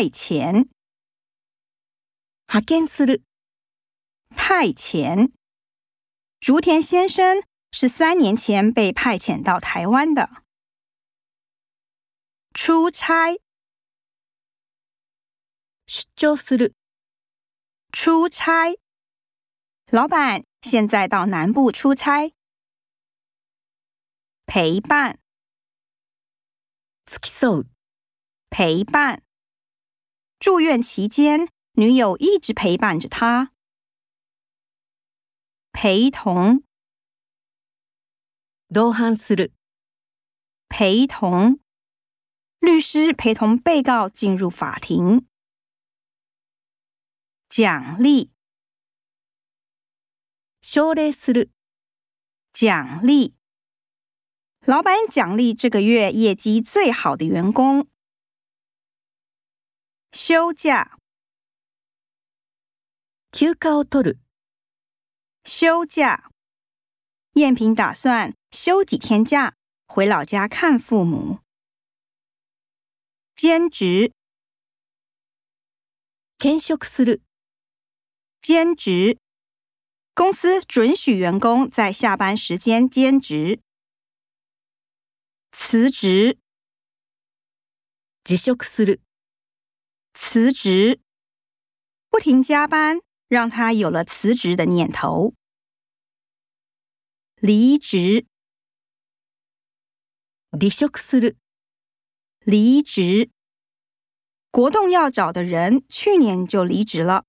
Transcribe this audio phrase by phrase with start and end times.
[0.00, 0.66] 派遣，
[4.34, 5.30] 派遣。
[6.40, 10.42] 竹田先生是三年前被派遣到台湾的。
[12.54, 13.38] 出差，
[17.98, 18.78] 出差。
[19.90, 22.32] 老板现在到南部出差。
[24.46, 25.18] 陪伴，
[28.48, 29.22] 陪伴。
[30.40, 33.52] 住院期间，女友一直陪伴着他。
[35.70, 36.62] 陪同
[38.72, 39.04] 同 o h
[39.36, 39.50] a
[40.70, 41.60] 陪同。
[42.58, 45.26] 律师陪同被告进入法庭。
[47.50, 48.30] 奖励
[50.62, 51.50] ，sho re suru，
[52.54, 53.34] 奖励。
[54.64, 57.86] 老板奖励这个月业绩最好的员工。
[60.22, 60.98] 休假，
[63.32, 64.18] 休暇をとる。
[65.44, 66.28] 休假，
[67.36, 69.54] 燕平打算休几天假，
[69.86, 71.38] 回老家看父母。
[73.34, 74.12] 兼职，
[76.38, 77.22] 兼職する。
[78.42, 79.16] 兼职，
[80.14, 83.58] 公司准许员工在下班时间兼职。
[85.52, 86.36] 辞职，
[88.22, 89.00] 辞職する。
[90.14, 91.00] 辞职，
[92.08, 95.34] 不停加班，让他有了辞职的念头。
[97.36, 98.26] 离职，
[100.50, 101.36] 离休去
[102.40, 103.30] 离职，
[104.50, 107.24] 国栋要找的人去年就离职了。